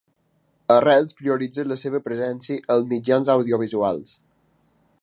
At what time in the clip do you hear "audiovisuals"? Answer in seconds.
3.37-4.17